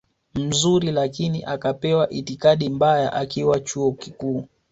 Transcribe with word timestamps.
mzuri 0.35 0.91
lakini 0.91 1.43
akapewa 1.43 2.09
itikadi 2.09 2.69
mbaya 2.69 3.13
akiwa 3.13 3.59
chuo 3.59 3.91
kikuu 3.91 4.47